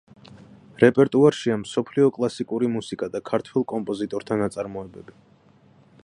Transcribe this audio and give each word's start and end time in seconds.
რეპერტუარშია 0.83 1.57
მსოფლიო 1.63 2.07
კლასიკური 2.15 2.69
მუსიკა 2.77 3.09
და 3.17 3.23
ქართველ 3.31 3.65
კომპოზიტორთა 3.73 4.39
ნაწარმოებები. 4.45 5.19